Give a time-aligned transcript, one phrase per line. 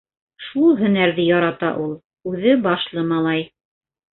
[0.45, 1.93] Шул һөнәрҙе ярата ул.
[2.33, 3.49] Үҙе башлы малай.